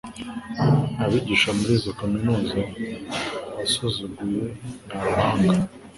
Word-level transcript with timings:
Abigisha 1.03 1.49
muri 1.57 1.71
izo 1.77 1.91
kaminuza 1.99 2.59
wasuzuguye 3.55 4.45
ni 4.87 4.93
abahanga 5.01 5.55